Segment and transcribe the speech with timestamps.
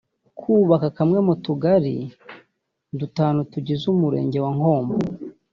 [0.39, 1.95] kakaba kamwe mu tugali
[2.99, 4.95] dutanu tugize Umurenge wa Nkombo